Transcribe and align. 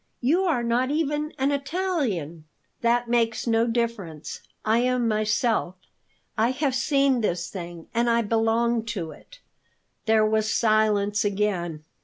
You 0.19 0.45
are 0.45 0.63
not 0.63 0.89
even 0.89 1.31
an 1.37 1.51
Italian." 1.51 2.45
"That 2.81 3.07
makes 3.07 3.45
no 3.45 3.67
difference; 3.67 4.41
I 4.65 4.79
am 4.79 5.07
myself. 5.07 5.75
I 6.35 6.49
have 6.49 6.73
seen 6.73 7.21
this 7.21 7.51
thing, 7.51 7.85
and 7.93 8.09
I 8.09 8.23
belong 8.23 8.83
to 8.97 9.11
it." 9.11 9.41
There 10.07 10.25
was 10.25 10.51
silence 10.51 11.23
again. 11.23 11.83